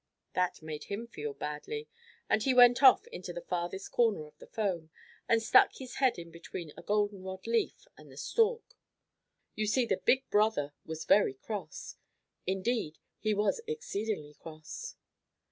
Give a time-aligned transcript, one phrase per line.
[0.33, 1.87] That made him feel badly,
[2.27, 4.89] and he went off into the farthest corner of the foam
[5.29, 8.75] and stuck his head in between a golden rod leaf and the stalk.
[9.53, 11.97] You see the big brother was very cross.
[12.47, 14.95] Indeed, he was exceedingly cross.